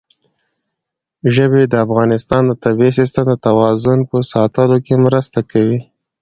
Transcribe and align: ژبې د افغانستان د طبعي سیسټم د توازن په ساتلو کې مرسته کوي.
ژبې 1.35 1.63
د 1.67 1.73
افغانستان 1.85 2.41
د 2.47 2.51
طبعي 2.63 2.91
سیسټم 2.99 3.25
د 3.29 3.33
توازن 3.47 3.99
په 4.09 4.17
ساتلو 4.31 4.77
کې 4.85 4.95
مرسته 5.05 5.39
کوي. 5.51 5.79